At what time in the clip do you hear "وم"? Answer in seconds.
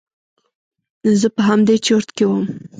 2.27-2.45